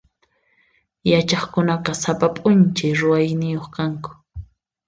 Yachaqkunaqa 1.11 1.91
sapa 2.03 2.27
p'unchay 2.35 2.93
ruwayniyuq 2.99 3.65
kanku. 3.75 4.11